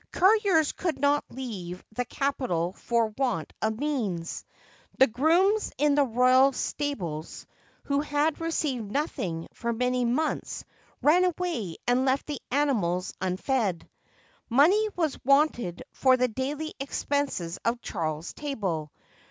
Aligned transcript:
Couriers 0.11 0.71
could 0.71 0.97
not 0.97 1.23
leave 1.29 1.83
the 1.93 2.05
capital 2.05 2.73
for 2.73 3.13
want 3.19 3.53
of 3.61 3.79
means. 3.79 4.43
The 4.97 5.05
grooms 5.05 5.71
in 5.77 5.93
the 5.93 6.03
royal 6.05 6.53
sta 6.53 6.95
bles, 6.95 7.45
who 7.83 7.99
had 8.01 8.41
received 8.41 8.89
nothing 8.91 9.47
for 9.53 9.71
many 9.71 10.03
months, 10.05 10.65
ran 11.03 11.23
away 11.23 11.77
and 11.85 12.03
left 12.03 12.25
the 12.25 12.41
animals 12.49 13.13
unfed. 13.21 13.87
Money 14.49 14.89
was 14.95 15.23
wanted 15.23 15.83
for 15.91 16.17
the 16.17 16.27
daily 16.27 16.73
expenses 16.79 17.59
of 17.63 17.79
Charles's 17.83 18.33
table. 18.33 18.91